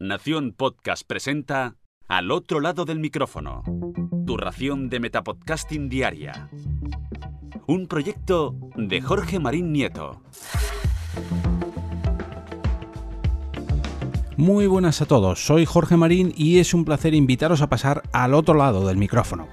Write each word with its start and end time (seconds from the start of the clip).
Nación 0.00 0.54
Podcast 0.56 1.02
presenta 1.04 1.74
Al 2.06 2.30
otro 2.30 2.60
lado 2.60 2.84
del 2.84 3.00
micrófono. 3.00 3.64
Tu 4.28 4.36
ración 4.36 4.88
de 4.90 5.00
Metapodcasting 5.00 5.88
Diaria. 5.88 6.48
Un 7.66 7.88
proyecto 7.88 8.54
de 8.76 9.00
Jorge 9.00 9.40
Marín 9.40 9.72
Nieto. 9.72 10.22
Muy 14.36 14.68
buenas 14.68 15.02
a 15.02 15.06
todos, 15.06 15.44
soy 15.44 15.64
Jorge 15.64 15.96
Marín 15.96 16.32
y 16.36 16.60
es 16.60 16.74
un 16.74 16.84
placer 16.84 17.12
invitaros 17.12 17.60
a 17.60 17.68
pasar 17.68 18.04
al 18.12 18.34
otro 18.34 18.54
lado 18.54 18.86
del 18.86 18.98
micrófono. 18.98 19.48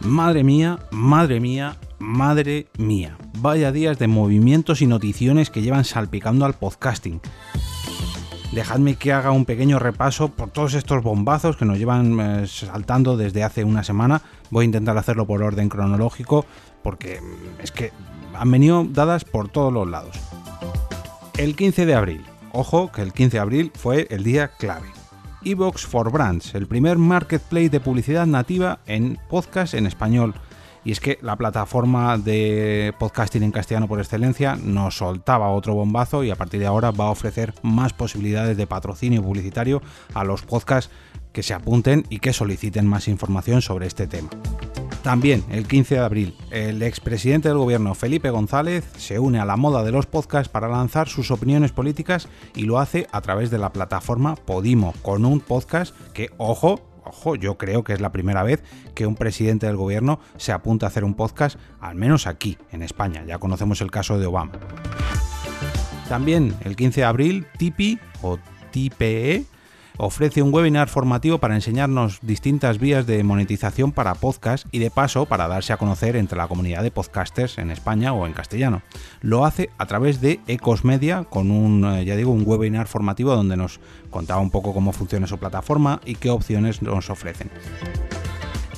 Madre 0.00 0.42
mía, 0.42 0.80
madre 0.90 1.38
mía, 1.38 1.76
madre 1.98 2.68
mía. 2.78 3.16
Vaya 3.38 3.72
días 3.72 3.98
de 3.98 4.06
movimientos 4.06 4.82
y 4.82 4.86
noticiones 4.86 5.50
que 5.50 5.62
llevan 5.62 5.84
salpicando 5.84 6.44
al 6.44 6.54
podcasting. 6.54 7.20
Dejadme 8.52 8.94
que 8.94 9.12
haga 9.12 9.32
un 9.32 9.44
pequeño 9.44 9.78
repaso 9.78 10.28
por 10.28 10.50
todos 10.50 10.74
estos 10.74 11.02
bombazos 11.02 11.56
que 11.56 11.64
nos 11.64 11.78
llevan 11.78 12.18
eh, 12.20 12.46
saltando 12.46 13.16
desde 13.16 13.42
hace 13.42 13.64
una 13.64 13.82
semana. 13.82 14.22
Voy 14.50 14.62
a 14.62 14.66
intentar 14.66 14.96
hacerlo 14.96 15.26
por 15.26 15.42
orden 15.42 15.68
cronológico 15.68 16.46
porque 16.82 17.20
mm, 17.20 17.60
es 17.62 17.72
que 17.72 17.92
han 18.34 18.50
venido 18.50 18.84
dadas 18.84 19.24
por 19.24 19.48
todos 19.48 19.72
los 19.72 19.88
lados. 19.88 20.16
El 21.36 21.56
15 21.56 21.86
de 21.86 21.94
abril. 21.94 22.24
Ojo 22.52 22.90
que 22.90 23.02
el 23.02 23.12
15 23.12 23.36
de 23.36 23.40
abril 23.40 23.72
fue 23.74 24.06
el 24.10 24.24
día 24.24 24.48
clave. 24.48 24.88
Evox 25.44 25.86
for 25.86 26.10
Brands, 26.10 26.54
el 26.54 26.66
primer 26.66 26.98
marketplace 26.98 27.68
de 27.68 27.80
publicidad 27.80 28.26
nativa 28.26 28.78
en 28.86 29.18
podcast 29.28 29.74
en 29.74 29.86
español. 29.86 30.34
Y 30.86 30.92
es 30.92 31.00
que 31.00 31.18
la 31.20 31.34
plataforma 31.34 32.16
de 32.16 32.94
podcasting 33.00 33.42
en 33.42 33.50
castellano 33.50 33.88
por 33.88 33.98
excelencia 33.98 34.54
nos 34.54 34.98
soltaba 34.98 35.50
otro 35.50 35.74
bombazo 35.74 36.22
y 36.22 36.30
a 36.30 36.36
partir 36.36 36.60
de 36.60 36.66
ahora 36.66 36.92
va 36.92 37.06
a 37.06 37.10
ofrecer 37.10 37.54
más 37.62 37.92
posibilidades 37.92 38.56
de 38.56 38.68
patrocinio 38.68 39.20
publicitario 39.20 39.82
a 40.14 40.22
los 40.22 40.42
podcasts 40.42 40.92
que 41.32 41.42
se 41.42 41.54
apunten 41.54 42.06
y 42.08 42.20
que 42.20 42.32
soliciten 42.32 42.86
más 42.86 43.08
información 43.08 43.62
sobre 43.62 43.88
este 43.88 44.06
tema. 44.06 44.30
También, 45.02 45.42
el 45.50 45.66
15 45.66 45.96
de 45.96 46.00
abril, 46.00 46.36
el 46.52 46.80
expresidente 46.84 47.48
del 47.48 47.58
gobierno 47.58 47.96
Felipe 47.96 48.30
González 48.30 48.84
se 48.96 49.18
une 49.18 49.40
a 49.40 49.44
la 49.44 49.56
moda 49.56 49.82
de 49.82 49.90
los 49.90 50.06
podcasts 50.06 50.48
para 50.48 50.68
lanzar 50.68 51.08
sus 51.08 51.32
opiniones 51.32 51.72
políticas 51.72 52.28
y 52.54 52.62
lo 52.62 52.78
hace 52.78 53.08
a 53.10 53.22
través 53.22 53.50
de 53.50 53.58
la 53.58 53.72
plataforma 53.72 54.36
Podimo, 54.36 54.94
con 55.02 55.24
un 55.24 55.40
podcast 55.40 55.96
que, 56.12 56.30
ojo, 56.38 56.95
ojo, 57.06 57.36
yo 57.36 57.56
creo 57.56 57.84
que 57.84 57.92
es 57.92 58.00
la 58.00 58.12
primera 58.12 58.42
vez 58.42 58.62
que 58.94 59.06
un 59.06 59.14
presidente 59.14 59.66
del 59.66 59.76
gobierno 59.76 60.20
se 60.36 60.52
apunta 60.52 60.86
a 60.86 60.88
hacer 60.88 61.04
un 61.04 61.14
podcast, 61.14 61.58
al 61.80 61.96
menos 61.96 62.26
aquí, 62.26 62.58
en 62.72 62.82
España. 62.82 63.24
Ya 63.26 63.38
conocemos 63.38 63.80
el 63.80 63.90
caso 63.90 64.18
de 64.18 64.26
Obama. 64.26 64.52
También, 66.08 66.54
el 66.64 66.76
15 66.76 67.00
de 67.00 67.06
abril, 67.06 67.46
Tipi 67.58 67.98
o 68.22 68.38
TPE 68.70 69.44
ofrece 69.98 70.42
un 70.42 70.52
webinar 70.52 70.88
formativo 70.88 71.38
para 71.38 71.54
enseñarnos 71.54 72.18
distintas 72.22 72.78
vías 72.78 73.06
de 73.06 73.22
monetización 73.24 73.92
para 73.92 74.14
podcast 74.14 74.66
y 74.72 74.78
de 74.78 74.90
paso 74.90 75.26
para 75.26 75.48
darse 75.48 75.72
a 75.72 75.76
conocer 75.76 76.16
entre 76.16 76.38
la 76.38 76.48
comunidad 76.48 76.82
de 76.82 76.90
podcasters 76.90 77.58
en 77.58 77.70
España 77.70 78.12
o 78.12 78.26
en 78.26 78.32
castellano. 78.32 78.82
Lo 79.20 79.44
hace 79.44 79.70
a 79.78 79.86
través 79.86 80.20
de 80.20 80.40
Ecos 80.46 80.84
Media 80.84 81.24
con 81.24 81.50
un, 81.50 81.84
eh, 81.84 82.04
ya 82.04 82.16
digo, 82.16 82.32
un 82.32 82.44
webinar 82.46 82.86
formativo 82.86 83.34
donde 83.34 83.56
nos 83.56 83.80
contaba 84.10 84.40
un 84.40 84.50
poco 84.50 84.72
cómo 84.72 84.92
funciona 84.92 85.26
su 85.26 85.38
plataforma 85.38 86.00
y 86.04 86.16
qué 86.16 86.30
opciones 86.30 86.82
nos 86.82 87.10
ofrecen. 87.10 87.50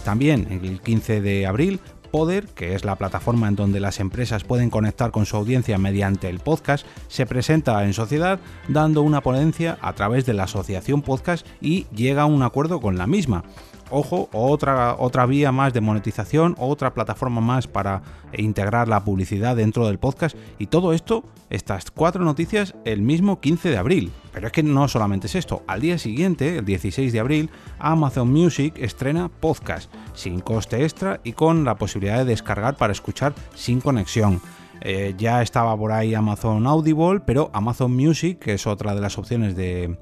También 0.04 0.46
el 0.50 0.80
15 0.80 1.20
de 1.20 1.46
abril 1.46 1.80
Poder, 2.10 2.46
que 2.48 2.74
es 2.74 2.84
la 2.84 2.96
plataforma 2.96 3.48
en 3.48 3.56
donde 3.56 3.80
las 3.80 4.00
empresas 4.00 4.44
pueden 4.44 4.70
conectar 4.70 5.10
con 5.10 5.26
su 5.26 5.36
audiencia 5.36 5.78
mediante 5.78 6.28
el 6.28 6.40
podcast, 6.40 6.86
se 7.08 7.26
presenta 7.26 7.84
en 7.84 7.92
sociedad 7.92 8.40
dando 8.68 9.02
una 9.02 9.20
ponencia 9.20 9.78
a 9.80 9.92
través 9.92 10.26
de 10.26 10.34
la 10.34 10.44
asociación 10.44 11.02
podcast 11.02 11.46
y 11.60 11.86
llega 11.94 12.22
a 12.22 12.26
un 12.26 12.42
acuerdo 12.42 12.80
con 12.80 12.98
la 12.98 13.06
misma 13.06 13.44
ojo, 13.90 14.28
otra, 14.32 14.96
otra 14.98 15.26
vía 15.26 15.52
más 15.52 15.72
de 15.72 15.80
monetización, 15.80 16.54
otra 16.58 16.94
plataforma 16.94 17.40
más 17.40 17.66
para 17.66 18.02
integrar 18.32 18.88
la 18.88 19.04
publicidad 19.04 19.56
dentro 19.56 19.86
del 19.86 19.98
podcast. 19.98 20.36
Y 20.58 20.66
todo 20.66 20.92
esto, 20.92 21.24
estas 21.50 21.90
cuatro 21.90 22.24
noticias, 22.24 22.74
el 22.84 23.02
mismo 23.02 23.40
15 23.40 23.70
de 23.70 23.78
abril. 23.78 24.12
Pero 24.38 24.46
es 24.46 24.52
que 24.52 24.62
no 24.62 24.86
solamente 24.86 25.26
es 25.26 25.34
esto. 25.34 25.64
Al 25.66 25.80
día 25.80 25.98
siguiente, 25.98 26.58
el 26.58 26.64
16 26.64 27.12
de 27.12 27.18
abril, 27.18 27.50
Amazon 27.80 28.32
Music 28.32 28.72
estrena 28.76 29.28
podcast, 29.28 29.92
sin 30.14 30.38
coste 30.38 30.84
extra 30.84 31.18
y 31.24 31.32
con 31.32 31.64
la 31.64 31.74
posibilidad 31.74 32.18
de 32.18 32.24
descargar 32.24 32.76
para 32.76 32.92
escuchar 32.92 33.34
sin 33.56 33.80
conexión. 33.80 34.40
Eh, 34.80 35.16
ya 35.18 35.42
estaba 35.42 35.76
por 35.76 35.90
ahí 35.90 36.14
Amazon 36.14 36.68
Audible, 36.68 37.18
pero 37.26 37.50
Amazon 37.52 37.96
Music, 37.96 38.38
que 38.38 38.54
es 38.54 38.68
otra 38.68 38.94
de 38.94 39.00
las 39.00 39.18
opciones 39.18 39.56
de, 39.56 39.98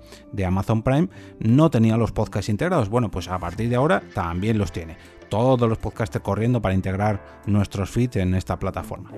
Amazon 0.46 0.82
Prime, 0.82 1.08
no 1.38 1.70
tenía 1.70 1.96
los 1.96 2.12
podcasts 2.12 2.50
integrados. 2.50 2.90
Bueno, 2.90 3.10
pues 3.10 3.28
a 3.28 3.38
partir 3.38 3.70
de 3.70 3.76
ahora 3.76 4.02
también 4.12 4.58
los 4.58 4.70
tiene. 4.70 4.98
Todos 5.30 5.66
los 5.66 5.78
podcasts 5.78 6.20
corriendo 6.20 6.60
para 6.60 6.74
integrar 6.74 7.40
nuestros 7.46 7.88
feeds 7.88 8.16
en 8.16 8.34
esta 8.34 8.58
plataforma. 8.58 9.12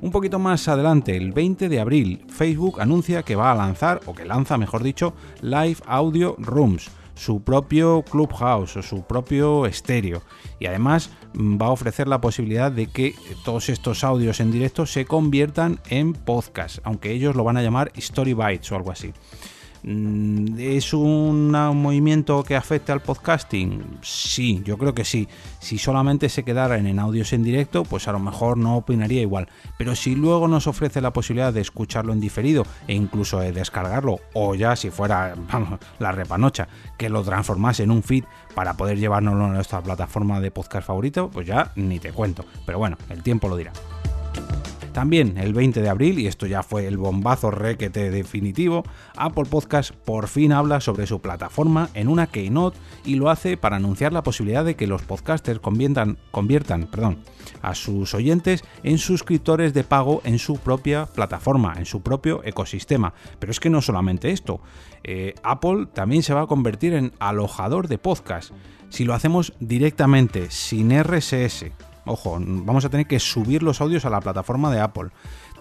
Un 0.00 0.10
poquito 0.10 0.38
más 0.38 0.68
adelante, 0.68 1.16
el 1.16 1.32
20 1.32 1.68
de 1.68 1.80
abril, 1.80 2.24
Facebook 2.28 2.80
anuncia 2.80 3.22
que 3.22 3.36
va 3.36 3.50
a 3.50 3.54
lanzar, 3.54 4.00
o 4.06 4.14
que 4.14 4.24
lanza, 4.24 4.56
mejor 4.56 4.82
dicho, 4.82 5.14
Live 5.42 5.78
Audio 5.86 6.36
Rooms 6.38 6.90
su 7.18 7.42
propio 7.42 8.04
clubhouse 8.08 8.76
o 8.76 8.82
su 8.82 9.02
propio 9.02 9.66
estéreo 9.66 10.22
y 10.60 10.66
además 10.66 11.10
mm, 11.34 11.60
va 11.60 11.66
a 11.66 11.70
ofrecer 11.70 12.06
la 12.06 12.20
posibilidad 12.20 12.70
de 12.70 12.86
que 12.86 13.14
todos 13.44 13.68
estos 13.68 14.04
audios 14.04 14.38
en 14.38 14.52
directo 14.52 14.86
se 14.86 15.04
conviertan 15.04 15.80
en 15.90 16.12
podcast, 16.12 16.78
aunque 16.84 17.10
ellos 17.10 17.34
lo 17.34 17.42
van 17.42 17.56
a 17.56 17.62
llamar 17.62 17.90
Story 17.96 18.34
Bytes 18.34 18.70
o 18.70 18.76
algo 18.76 18.92
así. 18.92 19.12
Mm, 19.90 20.58
¿Es 20.58 20.92
un 20.92 21.50
movimiento 21.50 22.44
que 22.44 22.56
afecte 22.56 22.92
al 22.92 23.00
podcasting? 23.00 23.98
Sí, 24.02 24.60
yo 24.62 24.76
creo 24.76 24.92
que 24.92 25.06
sí. 25.06 25.28
Si 25.60 25.78
solamente 25.78 26.28
se 26.28 26.44
quedara 26.44 26.76
en 26.76 26.98
audios 26.98 27.32
en 27.32 27.42
directo, 27.42 27.84
pues 27.84 28.06
a 28.06 28.12
lo 28.12 28.18
mejor 28.18 28.58
no 28.58 28.76
opinaría 28.76 29.22
igual. 29.22 29.48
Pero 29.78 29.96
si 29.96 30.14
luego 30.14 30.46
nos 30.46 30.66
ofrece 30.66 31.00
la 31.00 31.14
posibilidad 31.14 31.54
de 31.54 31.62
escucharlo 31.62 32.12
en 32.12 32.20
diferido 32.20 32.66
e 32.86 32.92
incluso 32.94 33.40
de 33.40 33.52
descargarlo, 33.52 34.20
o 34.34 34.54
ya 34.54 34.76
si 34.76 34.90
fuera 34.90 35.34
la 35.98 36.12
repanocha, 36.12 36.68
que 36.98 37.08
lo 37.08 37.22
transformase 37.22 37.84
en 37.84 37.90
un 37.90 38.02
feed 38.02 38.24
para 38.54 38.74
poder 38.74 38.98
llevárnoslo 38.98 39.46
a 39.46 39.48
nuestra 39.48 39.80
plataforma 39.80 40.38
de 40.42 40.50
podcast 40.50 40.86
favorito, 40.86 41.30
pues 41.30 41.46
ya 41.46 41.72
ni 41.76 41.98
te 41.98 42.12
cuento. 42.12 42.44
Pero 42.66 42.76
bueno, 42.76 42.98
el 43.08 43.22
tiempo 43.22 43.48
lo 43.48 43.56
dirá. 43.56 43.72
También 44.98 45.38
el 45.38 45.54
20 45.54 45.80
de 45.80 45.88
abril, 45.88 46.18
y 46.18 46.26
esto 46.26 46.44
ya 46.44 46.64
fue 46.64 46.88
el 46.88 46.98
bombazo 46.98 47.52
requete 47.52 48.10
definitivo, 48.10 48.82
Apple 49.16 49.44
Podcast 49.44 49.92
por 49.92 50.26
fin 50.26 50.50
habla 50.50 50.80
sobre 50.80 51.06
su 51.06 51.20
plataforma 51.20 51.88
en 51.94 52.08
una 52.08 52.26
keynote 52.26 52.76
y 53.04 53.14
lo 53.14 53.30
hace 53.30 53.56
para 53.56 53.76
anunciar 53.76 54.12
la 54.12 54.24
posibilidad 54.24 54.64
de 54.64 54.74
que 54.74 54.88
los 54.88 55.02
podcasters 55.02 55.60
conviertan, 55.60 56.18
conviertan 56.32 56.88
perdón, 56.88 57.18
a 57.62 57.76
sus 57.76 58.12
oyentes 58.12 58.64
en 58.82 58.98
suscriptores 58.98 59.72
de 59.72 59.84
pago 59.84 60.20
en 60.24 60.40
su 60.40 60.56
propia 60.56 61.06
plataforma, 61.06 61.74
en 61.78 61.86
su 61.86 62.02
propio 62.02 62.42
ecosistema. 62.42 63.14
Pero 63.38 63.52
es 63.52 63.60
que 63.60 63.70
no 63.70 63.80
solamente 63.80 64.32
esto, 64.32 64.60
eh, 65.04 65.36
Apple 65.44 65.86
también 65.94 66.24
se 66.24 66.34
va 66.34 66.42
a 66.42 66.46
convertir 66.48 66.94
en 66.94 67.12
alojador 67.20 67.86
de 67.86 67.98
podcast. 67.98 68.50
Si 68.88 69.04
lo 69.04 69.14
hacemos 69.14 69.52
directamente, 69.60 70.50
sin 70.50 70.90
RSS, 70.90 71.66
Ojo, 72.08 72.38
vamos 72.40 72.84
a 72.84 72.88
tener 72.88 73.06
que 73.06 73.20
subir 73.20 73.62
los 73.62 73.80
audios 73.80 74.04
a 74.06 74.10
la 74.10 74.20
plataforma 74.20 74.72
de 74.72 74.80
Apple. 74.80 75.10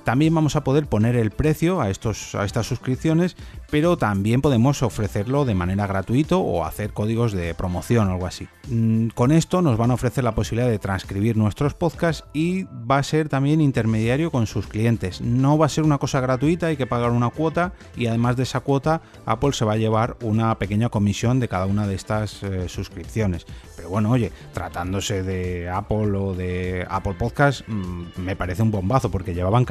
También 0.08 0.34
vamos 0.34 0.56
a 0.56 0.64
poder 0.64 0.88
poner 0.88 1.18
el 1.18 1.32
precio 1.32 1.82
a, 1.82 1.90
estos, 1.90 2.34
a 2.34 2.46
estas 2.46 2.66
suscripciones, 2.66 3.36
pero 3.70 3.98
también 3.98 4.42
podemos 4.42 4.82
ofrecerlo 4.82 5.44
de 5.44 5.54
manera 5.54 5.86
gratuita 5.86 6.38
o 6.38 6.64
hacer 6.64 6.94
códigos 6.94 7.34
de 7.34 7.54
promoción 7.54 8.08
o 8.08 8.14
algo 8.14 8.26
así. 8.26 8.48
Mm, 8.70 9.10
con 9.10 9.34
esto 9.34 9.62
nos 9.62 9.78
van 9.78 9.92
a 9.92 9.96
ofrecer 9.96 10.24
la 10.24 10.34
posibilidad 10.34 10.70
de 10.70 10.80
transcribir 10.80 11.36
nuestros 11.36 11.74
podcasts 11.74 12.24
y 12.34 12.64
va 12.64 13.00
a 13.00 13.04
ser 13.04 13.28
también 13.28 13.60
intermediario 13.60 14.32
con 14.32 14.48
sus 14.48 14.68
clientes. 14.68 15.20
No 15.20 15.58
va 15.58 15.66
a 15.66 15.70
ser 15.70 15.84
una 15.84 15.98
cosa 15.98 16.22
gratuita, 16.22 16.68
hay 16.68 16.78
que 16.78 16.88
pagar 16.88 17.12
una 17.12 17.30
cuota 17.30 17.74
y 17.98 18.08
además 18.08 18.38
de 18.38 18.44
esa 18.44 18.62
cuota 18.62 19.02
Apple 19.26 19.52
se 19.52 19.66
va 19.66 19.74
a 19.74 19.78
llevar 19.78 20.16
una 20.22 20.58
pequeña 20.58 20.88
comisión 20.88 21.42
de 21.42 21.50
cada 21.50 21.66
una 21.66 21.86
de 21.86 21.96
estas 21.96 22.44
eh, 22.44 22.70
suscripciones. 22.70 23.46
Pero 23.76 23.90
bueno, 23.90 24.12
oye, 24.12 24.32
tratándose 24.54 25.22
de 25.22 25.70
Apple 25.70 26.18
o 26.18 26.34
de 26.34 26.86
Apple 26.90 27.16
Podcast, 27.20 27.68
mm, 27.68 28.22
me 28.22 28.38
parece 28.38 28.64
un 28.64 28.72
bombazo 28.72 29.12
porque 29.12 29.34
llevaban 29.34 29.66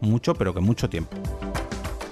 mucho, 0.00 0.34
pero 0.34 0.54
que 0.54 0.60
mucho 0.60 0.88
tiempo. 0.88 1.16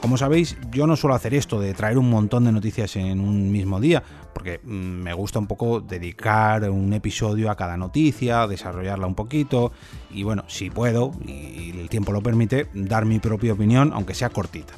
Como 0.01 0.17
sabéis, 0.17 0.57
yo 0.71 0.87
no 0.87 0.95
suelo 0.95 1.17
hacer 1.17 1.35
esto 1.35 1.59
de 1.59 1.75
traer 1.75 1.99
un 1.99 2.09
montón 2.09 2.45
de 2.45 2.53
noticias 2.53 2.95
en 2.97 3.19
un 3.19 3.51
mismo 3.51 3.81
día, 3.81 4.03
porque 4.33 4.61
mm, 4.63 4.69
me 4.69 5.13
gusta 5.15 5.39
un 5.39 5.49
poco 5.49 5.81
dedicar 5.81 6.71
un 6.71 6.93
episodio 6.93 7.51
a 7.51 7.57
cada 7.57 7.77
noticia, 7.77 8.47
desarrollarla 8.47 9.07
un 9.07 9.15
poquito 9.15 9.73
y 10.11 10.23
bueno, 10.23 10.45
si 10.47 10.71
puedo 10.71 11.11
y 11.27 11.71
el 11.71 11.89
tiempo 11.89 12.13
lo 12.13 12.23
permite, 12.23 12.69
dar 12.73 13.05
mi 13.05 13.19
propia 13.19 13.55
opinión, 13.55 13.91
aunque 13.95 14.15
sea 14.15 14.29
cortita. 14.29 14.75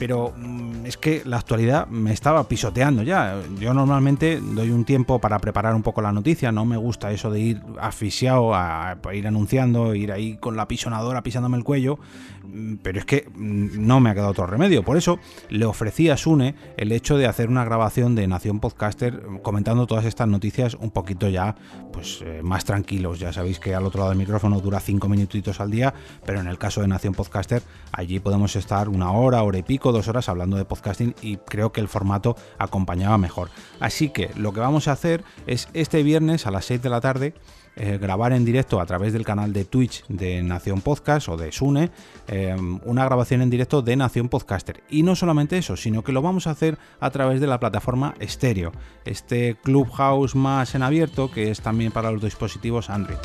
Pero 0.00 0.32
mm, 0.34 0.86
es 0.86 0.96
que 0.96 1.20
la 1.26 1.36
actualidad 1.36 1.86
me 1.88 2.14
estaba 2.14 2.48
pisoteando 2.48 3.02
ya. 3.02 3.38
Yo 3.60 3.74
normalmente 3.74 4.40
doy 4.40 4.70
un 4.70 4.86
tiempo 4.86 5.18
para 5.18 5.38
preparar 5.38 5.74
un 5.74 5.82
poco 5.82 6.00
la 6.00 6.10
noticia, 6.10 6.50
no 6.50 6.64
me 6.64 6.78
gusta 6.78 7.12
eso 7.12 7.30
de 7.30 7.40
ir 7.40 7.62
asfixiado 7.78 8.54
a, 8.54 8.96
ir 9.12 9.26
anunciando, 9.26 9.94
ir 9.94 10.10
ahí 10.10 10.38
con 10.38 10.56
la 10.56 10.66
pisonadora 10.66 11.22
pisándome 11.22 11.58
el 11.58 11.64
cuello, 11.64 11.98
mm, 12.44 12.76
pero 12.82 12.98
es 12.98 13.04
que 13.04 13.28
mm, 13.28 13.86
no 13.86 14.00
me 14.00 14.08
ha 14.08 14.14
quedado 14.14 14.30
otro 14.30 14.46
remedio. 14.46 14.82
Por 14.82 14.96
eso 14.96 15.18
le 15.50 15.66
ofrecí 15.66 16.08
a 16.08 16.16
Sune 16.16 16.54
el 16.78 16.92
hecho 16.92 17.18
de 17.18 17.26
hacer 17.26 17.50
una 17.50 17.66
grabación 17.66 18.14
de 18.14 18.26
Nación 18.26 18.58
Podcaster 18.58 19.22
comentando 19.42 19.86
todas 19.86 20.06
estas 20.06 20.28
noticias 20.28 20.78
un 20.80 20.90
poquito 20.92 21.28
ya 21.28 21.56
pues 21.92 22.22
eh, 22.24 22.40
más 22.42 22.64
tranquilos. 22.64 23.18
Ya 23.18 23.34
sabéis 23.34 23.60
que 23.60 23.74
al 23.74 23.84
otro 23.84 23.98
lado 23.98 24.12
del 24.12 24.18
micrófono 24.18 24.60
dura 24.60 24.80
cinco 24.80 25.10
minutitos 25.10 25.60
al 25.60 25.70
día, 25.70 25.92
pero 26.24 26.40
en 26.40 26.46
el 26.46 26.56
caso 26.56 26.80
de 26.80 26.88
Nación 26.88 27.12
Podcaster 27.12 27.62
allí 27.92 28.18
podemos 28.18 28.56
estar 28.56 28.88
una 28.88 29.12
hora, 29.12 29.42
hora 29.42 29.58
y 29.58 29.62
pico, 29.62 29.89
dos 29.92 30.08
horas 30.08 30.28
hablando 30.28 30.56
de 30.56 30.64
podcasting 30.64 31.14
y 31.22 31.36
creo 31.38 31.72
que 31.72 31.80
el 31.80 31.88
formato 31.88 32.36
acompañaba 32.58 33.18
mejor. 33.18 33.50
Así 33.80 34.10
que 34.10 34.30
lo 34.36 34.52
que 34.52 34.60
vamos 34.60 34.88
a 34.88 34.92
hacer 34.92 35.24
es 35.46 35.68
este 35.72 36.02
viernes 36.02 36.46
a 36.46 36.50
las 36.50 36.64
6 36.66 36.82
de 36.82 36.90
la 36.90 37.00
tarde 37.00 37.34
eh, 37.76 37.98
grabar 37.98 38.32
en 38.32 38.44
directo 38.44 38.80
a 38.80 38.86
través 38.86 39.12
del 39.12 39.24
canal 39.24 39.52
de 39.52 39.64
Twitch 39.64 40.04
de 40.08 40.42
Nación 40.42 40.80
Podcast 40.80 41.28
o 41.28 41.36
de 41.36 41.52
Sune 41.52 41.90
eh, 42.26 42.56
una 42.84 43.04
grabación 43.04 43.42
en 43.42 43.50
directo 43.50 43.80
de 43.80 43.96
Nación 43.96 44.28
Podcaster. 44.28 44.82
Y 44.90 45.02
no 45.02 45.14
solamente 45.14 45.56
eso, 45.56 45.76
sino 45.76 46.02
que 46.02 46.12
lo 46.12 46.20
vamos 46.20 46.46
a 46.46 46.50
hacer 46.50 46.78
a 46.98 47.10
través 47.10 47.40
de 47.40 47.46
la 47.46 47.60
plataforma 47.60 48.14
Stereo, 48.20 48.72
este 49.04 49.56
Clubhouse 49.62 50.34
más 50.34 50.74
en 50.74 50.82
abierto 50.82 51.30
que 51.30 51.50
es 51.50 51.60
también 51.60 51.92
para 51.92 52.10
los 52.10 52.22
dispositivos 52.22 52.90
Android. 52.90 53.18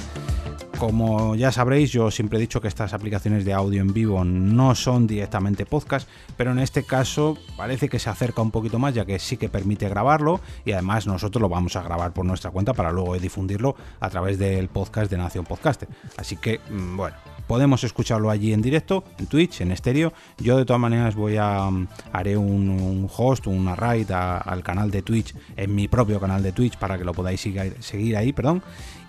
Como 0.80 1.36
ya 1.36 1.52
sabréis, 1.52 1.92
yo 1.92 2.12
siempre 2.12 2.38
he 2.38 2.42
dicho 2.42 2.60
que 2.60 2.68
estas 2.68 2.94
aplicaciones 2.94 3.46
de 3.46 3.54
audio 3.54 3.82
en 3.82 3.94
vivo 3.94 4.26
no 4.26 4.76
son 4.76 5.08
directamente 5.08 5.66
podcast, 5.66 6.08
pero 6.36 6.52
en 6.52 6.60
este 6.60 6.84
caso 6.84 7.38
parece 7.56 7.88
que 7.88 7.98
se 7.98 8.10
acerca 8.10 8.42
un 8.42 8.52
poquito 8.52 8.78
más, 8.78 8.94
ya 8.94 9.06
que 9.06 9.18
sí 9.20 9.38
que 9.38 9.48
permite 9.48 9.88
grabarlo 9.88 10.42
y 10.66 10.74
además 10.74 11.08
nosotros 11.08 11.42
lo 11.42 11.50
vamos 11.50 11.76
a 11.76 11.82
grabar 11.82 12.12
por 12.12 12.26
nuestra 12.26 12.52
cuenta 12.52 12.74
para 12.74 12.92
luego 12.92 13.18
difundirlo 13.18 13.76
a 14.00 14.10
través 14.10 14.38
del 14.38 14.68
podcast 14.68 15.10
de 15.10 15.18
Nación 15.18 15.46
Podcaster. 15.46 15.88
Así 16.18 16.36
que, 16.36 16.60
mm, 16.70 16.98
bueno, 16.98 17.16
podemos 17.48 17.84
escucharlo 17.84 18.30
allí 18.30 18.54
en 18.54 18.62
directo, 18.62 19.04
en 19.18 19.28
Twitch, 19.28 19.62
en 19.62 19.72
estéreo. 19.72 20.14
Yo 20.38 20.58
de 20.58 20.66
todas 20.66 20.80
maneras 20.80 21.16
voy 21.16 21.38
a 21.38 21.70
mm, 21.70 21.88
haré 22.14 22.38
un, 22.38 23.10
host, 23.16 23.48
una 23.48 23.76
raid 23.76 24.12
al 24.12 24.64
canal 24.64 24.92
de 24.92 25.02
Twitch, 25.02 25.36
en 25.56 25.74
mi 25.74 25.88
propio 25.88 26.20
canal 26.20 26.44
de 26.44 26.52
Twitch, 26.52 26.78
para 26.78 26.98
que 26.98 27.04
lo 27.04 27.14
podáis 27.14 27.42
seguir, 27.42 27.76
seguir 27.80 28.18
ahí, 28.18 28.34
perdón. 28.34 28.62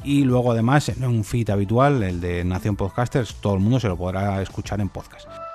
Y 0.05 0.23
luego 0.25 0.53
además 0.53 0.89
en 0.89 1.05
un 1.05 1.25
feed 1.25 1.51
habitual, 1.51 2.03
el 2.03 2.21
de 2.21 2.45
Nación 2.45 2.77
Podcasters, 2.77 3.35
todo 3.41 3.55
el 3.55 3.61
mundo 3.61 3.81
se 3.81 3.89
lo 3.89 3.97
podrá 3.97 4.41
escuchar 4.41 4.81
en 4.81 4.89
podcast. 4.89 5.46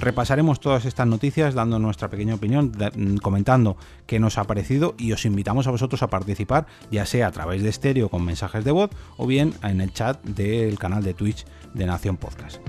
Repasaremos 0.00 0.60
todas 0.60 0.84
estas 0.84 1.08
noticias 1.08 1.54
dando 1.54 1.78
nuestra 1.80 2.08
pequeña 2.08 2.36
opinión, 2.36 2.72
mm, 2.72 3.16
comentando 3.16 3.76
qué 4.06 4.20
nos 4.20 4.38
ha 4.38 4.44
parecido 4.44 4.94
y 4.96 5.12
os 5.12 5.24
invitamos 5.24 5.66
a 5.66 5.72
vosotros 5.72 6.02
a 6.02 6.08
participar, 6.08 6.66
ya 6.90 7.04
sea 7.04 7.26
a 7.26 7.32
través 7.32 7.62
de 7.62 7.68
estéreo 7.68 8.08
con 8.08 8.24
mensajes 8.24 8.64
de 8.64 8.70
voz 8.70 8.90
o 9.16 9.26
bien 9.26 9.54
en 9.62 9.80
el 9.80 9.92
chat 9.92 10.22
del 10.22 10.78
canal 10.78 11.02
de 11.02 11.14
Twitch 11.14 11.44
de 11.74 11.86
Nación 11.86 12.16
Podcast. 12.16 12.60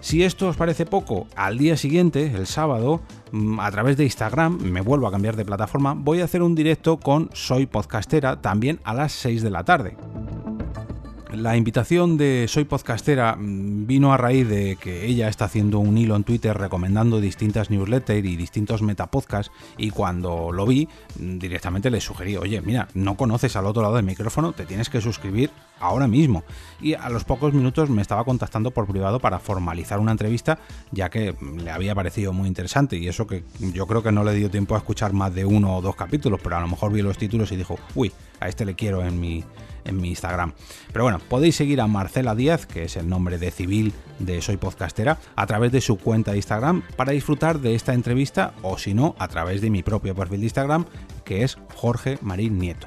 Si 0.00 0.22
esto 0.22 0.48
os 0.48 0.56
parece 0.56 0.86
poco, 0.86 1.26
al 1.34 1.58
día 1.58 1.76
siguiente, 1.76 2.30
el 2.32 2.46
sábado, 2.46 3.00
mm, 3.32 3.58
a 3.58 3.70
través 3.70 3.96
de 3.96 4.04
Instagram, 4.04 4.60
me 4.60 4.82
vuelvo 4.82 5.08
a 5.08 5.10
cambiar 5.10 5.36
de 5.36 5.44
plataforma, 5.44 5.94
voy 5.94 6.20
a 6.20 6.24
hacer 6.24 6.42
un 6.42 6.54
directo 6.54 6.98
con 6.98 7.30
Soy 7.32 7.66
Podcastera 7.66 8.40
también 8.40 8.78
a 8.84 8.94
las 8.94 9.12
6 9.12 9.42
de 9.42 9.50
la 9.50 9.64
tarde. 9.64 9.96
La 11.36 11.54
invitación 11.54 12.16
de 12.16 12.46
Soy 12.48 12.64
Podcastera 12.64 13.36
mm, 13.36 13.86
vino 13.86 14.10
a 14.10 14.16
raíz 14.16 14.48
de 14.48 14.76
que 14.76 15.04
ella 15.04 15.28
está 15.28 15.44
haciendo 15.44 15.80
un 15.80 15.98
hilo 15.98 16.16
en 16.16 16.24
Twitter 16.24 16.56
recomendando 16.56 17.20
distintas 17.20 17.68
newsletters 17.68 18.24
y 18.24 18.36
distintos 18.36 18.80
metapodcasts 18.80 19.52
y 19.76 19.90
cuando 19.90 20.50
lo 20.50 20.64
vi 20.64 20.88
mm, 21.20 21.38
directamente 21.38 21.90
le 21.90 22.00
sugerí, 22.00 22.38
oye, 22.38 22.62
mira, 22.62 22.88
no 22.94 23.18
conoces 23.18 23.54
al 23.54 23.66
otro 23.66 23.82
lado 23.82 23.96
del 23.96 24.06
micrófono, 24.06 24.52
te 24.52 24.64
tienes 24.64 24.88
que 24.88 25.02
suscribir 25.02 25.50
ahora 25.78 26.08
mismo. 26.08 26.42
Y 26.80 26.94
a 26.94 27.10
los 27.10 27.24
pocos 27.24 27.52
minutos 27.52 27.90
me 27.90 28.00
estaba 28.00 28.24
contactando 28.24 28.70
por 28.70 28.86
privado 28.86 29.20
para 29.20 29.38
formalizar 29.38 29.98
una 29.98 30.12
entrevista 30.12 30.58
ya 30.90 31.10
que 31.10 31.32
mm, 31.32 31.58
le 31.58 31.70
había 31.70 31.94
parecido 31.94 32.32
muy 32.32 32.48
interesante 32.48 32.96
y 32.96 33.08
eso 33.08 33.26
que 33.26 33.44
yo 33.58 33.86
creo 33.86 34.02
que 34.02 34.10
no 34.10 34.24
le 34.24 34.32
dio 34.32 34.50
tiempo 34.50 34.74
a 34.74 34.78
escuchar 34.78 35.12
más 35.12 35.34
de 35.34 35.44
uno 35.44 35.76
o 35.76 35.82
dos 35.82 35.96
capítulos, 35.96 36.40
pero 36.42 36.56
a 36.56 36.60
lo 36.60 36.68
mejor 36.68 36.92
vi 36.92 37.02
los 37.02 37.18
títulos 37.18 37.52
y 37.52 37.56
dijo, 37.56 37.78
uy, 37.94 38.10
a 38.40 38.48
este 38.48 38.64
le 38.64 38.74
quiero 38.74 39.04
en 39.04 39.20
mi 39.20 39.44
en 39.86 40.00
mi 40.00 40.08
Instagram. 40.08 40.52
Pero 40.92 41.04
bueno, 41.04 41.20
podéis 41.28 41.56
seguir 41.56 41.80
a 41.80 41.86
Marcela 41.86 42.34
Díaz, 42.34 42.66
que 42.66 42.84
es 42.84 42.96
el 42.96 43.08
nombre 43.08 43.38
de 43.38 43.50
civil 43.50 43.92
de 44.18 44.40
Soy 44.40 44.56
Podcastera, 44.56 45.18
a 45.34 45.46
través 45.46 45.72
de 45.72 45.80
su 45.80 45.98
cuenta 45.98 46.32
de 46.32 46.38
Instagram 46.38 46.82
para 46.96 47.12
disfrutar 47.12 47.60
de 47.60 47.74
esta 47.74 47.94
entrevista 47.94 48.54
o 48.62 48.78
si 48.78 48.94
no, 48.94 49.14
a 49.18 49.28
través 49.28 49.60
de 49.60 49.70
mi 49.70 49.82
propio 49.82 50.14
perfil 50.14 50.40
de 50.40 50.46
Instagram, 50.46 50.86
que 51.24 51.42
es 51.42 51.58
Jorge 51.74 52.18
Marín 52.22 52.58
Nieto. 52.58 52.86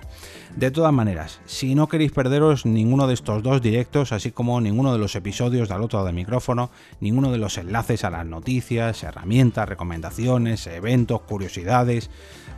De 0.56 0.72
todas 0.72 0.92
maneras, 0.92 1.40
si 1.46 1.76
no 1.76 1.88
queréis 1.88 2.12
perderos 2.12 2.66
ninguno 2.66 3.08
de 3.08 3.14
estos 3.14 3.44
dos 3.44 3.62
directos, 3.62 4.12
así 4.12 4.32
como 4.32 4.60
ninguno 4.60 4.92
de 4.92 4.98
los 4.98 5.16
episodios 5.16 5.70
del 5.70 5.82
otro 5.82 6.00
lado 6.00 6.08
del 6.08 6.16
micrófono, 6.16 6.72
ninguno 7.00 7.32
de 7.32 7.38
los 7.38 7.58
enlaces 7.58 8.04
a 8.04 8.10
las 8.10 8.26
noticias, 8.26 9.04
herramientas, 9.04 9.70
recomendaciones, 9.70 10.66
eventos, 10.68 11.22
curiosidades 11.22 12.10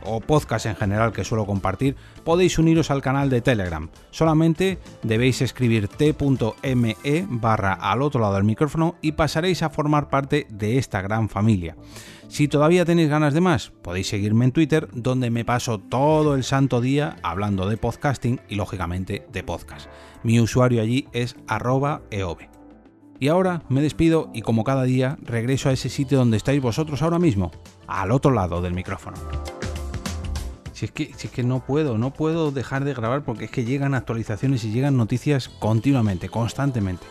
o 0.04 0.20
podcast 0.20 0.66
en 0.66 0.76
general 0.76 1.12
que 1.12 1.24
suelo 1.24 1.46
compartir, 1.46 1.96
podéis 2.24 2.58
uniros 2.58 2.90
al 2.90 3.02
canal 3.02 3.30
de 3.30 3.40
Telegram. 3.40 3.88
Solamente 4.10 4.78
debéis 5.02 5.42
escribir 5.42 5.88
t.me 5.88 6.96
barra 7.28 7.74
al 7.74 8.02
otro 8.02 8.20
lado 8.20 8.34
del 8.34 8.44
micrófono 8.44 8.96
y 9.00 9.12
pasaréis 9.12 9.62
a 9.62 9.70
formar 9.70 10.08
parte 10.08 10.46
de 10.50 10.78
esta 10.78 11.02
gran 11.02 11.28
familia. 11.28 11.76
Si 12.32 12.48
todavía 12.48 12.86
tenéis 12.86 13.10
ganas 13.10 13.34
de 13.34 13.42
más, 13.42 13.72
podéis 13.82 14.08
seguirme 14.08 14.46
en 14.46 14.52
Twitter, 14.52 14.88
donde 14.94 15.28
me 15.28 15.44
paso 15.44 15.78
todo 15.78 16.34
el 16.34 16.44
santo 16.44 16.80
día 16.80 17.16
hablando 17.22 17.51
de 17.56 17.76
podcasting 17.76 18.40
y 18.48 18.54
lógicamente 18.54 19.26
de 19.30 19.42
podcast. 19.42 19.88
Mi 20.22 20.40
usuario 20.40 20.82
allí 20.82 21.08
es 21.12 21.36
arroba 21.46 22.02
eov. 22.10 22.38
Y 23.20 23.28
ahora 23.28 23.62
me 23.68 23.82
despido 23.82 24.30
y 24.32 24.42
como 24.42 24.64
cada 24.64 24.82
día 24.82 25.18
regreso 25.22 25.68
a 25.68 25.72
ese 25.72 25.88
sitio 25.88 26.18
donde 26.18 26.36
estáis 26.36 26.60
vosotros 26.60 27.02
ahora 27.02 27.18
mismo, 27.18 27.52
al 27.86 28.10
otro 28.10 28.32
lado 28.32 28.62
del 28.62 28.74
micrófono. 28.74 29.16
Si 30.72 30.86
es, 30.86 30.90
que, 30.90 31.12
si 31.14 31.28
es 31.28 31.32
que 31.32 31.44
no 31.44 31.64
puedo, 31.64 31.98
no 31.98 32.12
puedo 32.12 32.50
dejar 32.50 32.84
de 32.84 32.94
grabar 32.94 33.22
porque 33.22 33.44
es 33.44 33.50
que 33.50 33.64
llegan 33.64 33.94
actualizaciones 33.94 34.64
y 34.64 34.72
llegan 34.72 34.96
noticias 34.96 35.48
continuamente, 35.48 36.28
constantemente 36.28 37.06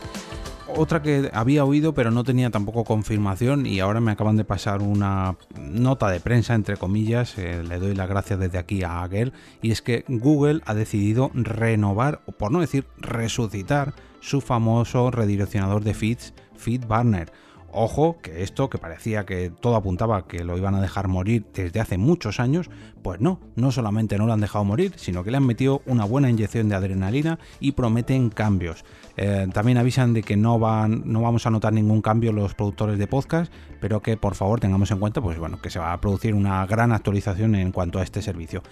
otra 0.75 1.01
que 1.01 1.29
había 1.33 1.65
oído 1.65 1.93
pero 1.93 2.11
no 2.11 2.23
tenía 2.23 2.49
tampoco 2.49 2.83
confirmación 2.83 3.65
y 3.65 3.79
ahora 3.79 3.99
me 3.99 4.11
acaban 4.11 4.37
de 4.37 4.43
pasar 4.43 4.81
una 4.81 5.35
nota 5.59 6.09
de 6.09 6.19
prensa 6.19 6.55
entre 6.55 6.77
comillas, 6.77 7.37
eh, 7.37 7.63
le 7.63 7.79
doy 7.79 7.95
las 7.95 8.09
gracias 8.09 8.39
desde 8.39 8.57
aquí 8.57 8.83
a 8.83 9.03
Agel 9.03 9.33
y 9.61 9.71
es 9.71 9.81
que 9.81 10.05
Google 10.07 10.61
ha 10.65 10.73
decidido 10.73 11.31
renovar 11.33 12.21
o 12.25 12.31
por 12.31 12.51
no 12.51 12.61
decir 12.61 12.85
resucitar 12.97 13.93
su 14.19 14.41
famoso 14.41 15.11
redireccionador 15.11 15.83
de 15.83 15.93
feeds 15.93 16.33
FeedBurner 16.55 17.31
Ojo 17.73 18.17
que 18.21 18.43
esto, 18.43 18.69
que 18.69 18.77
parecía 18.77 19.25
que 19.25 19.49
todo 19.49 19.75
apuntaba 19.75 20.27
que 20.27 20.43
lo 20.43 20.57
iban 20.57 20.75
a 20.75 20.81
dejar 20.81 21.07
morir 21.07 21.45
desde 21.53 21.79
hace 21.79 21.97
muchos 21.97 22.39
años, 22.39 22.69
pues 23.01 23.21
no, 23.21 23.39
no 23.55 23.71
solamente 23.71 24.17
no 24.17 24.25
lo 24.25 24.33
han 24.33 24.41
dejado 24.41 24.65
morir, 24.65 24.93
sino 24.97 25.23
que 25.23 25.31
le 25.31 25.37
han 25.37 25.45
metido 25.45 25.81
una 25.85 26.05
buena 26.05 26.29
inyección 26.29 26.69
de 26.69 26.75
adrenalina 26.75 27.39
y 27.59 27.71
prometen 27.73 28.29
cambios. 28.29 28.83
Eh, 29.17 29.47
también 29.53 29.77
avisan 29.77 30.13
de 30.13 30.23
que 30.23 30.37
no, 30.37 30.59
van, 30.59 31.03
no 31.05 31.21
vamos 31.21 31.45
a 31.45 31.49
notar 31.49 31.73
ningún 31.73 32.01
cambio 32.01 32.33
los 32.33 32.53
productores 32.55 32.97
de 32.97 33.07
podcast, 33.07 33.51
pero 33.79 34.01
que 34.01 34.17
por 34.17 34.35
favor 34.35 34.59
tengamos 34.59 34.91
en 34.91 34.99
cuenta 34.99 35.21
pues 35.21 35.39
bueno, 35.39 35.61
que 35.61 35.69
se 35.69 35.79
va 35.79 35.93
a 35.93 36.01
producir 36.01 36.33
una 36.33 36.65
gran 36.65 36.91
actualización 36.91 37.55
en 37.55 37.71
cuanto 37.71 37.99
a 37.99 38.03
este 38.03 38.21
servicio. 38.21 38.63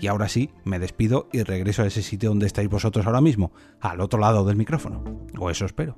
Y 0.00 0.06
ahora 0.06 0.28
sí, 0.28 0.50
me 0.64 0.78
despido 0.78 1.28
y 1.32 1.42
regreso 1.42 1.82
a 1.82 1.86
ese 1.86 2.02
sitio 2.02 2.28
donde 2.28 2.46
estáis 2.46 2.68
vosotros 2.68 3.06
ahora 3.06 3.20
mismo, 3.20 3.52
al 3.80 4.00
otro 4.00 4.20
lado 4.20 4.44
del 4.44 4.56
micrófono. 4.56 5.02
O 5.38 5.50
eso 5.50 5.64
espero. 5.64 5.96